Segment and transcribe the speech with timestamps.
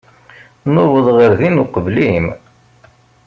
[0.73, 2.27] Nuweḍ ɣer din uqbel-im.